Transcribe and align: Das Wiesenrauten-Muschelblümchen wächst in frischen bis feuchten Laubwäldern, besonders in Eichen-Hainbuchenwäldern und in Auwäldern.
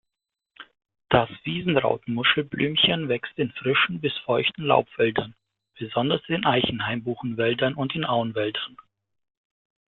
Das 1.09 1.29
Wiesenrauten-Muschelblümchen 1.43 3.07
wächst 3.07 3.37
in 3.37 3.51
frischen 3.51 4.01
bis 4.01 4.17
feuchten 4.25 4.63
Laubwäldern, 4.65 5.35
besonders 5.77 6.21
in 6.27 6.43
Eichen-Hainbuchenwäldern 6.43 7.75
und 7.75 7.93
in 7.93 8.05
Auwäldern. 8.05 8.77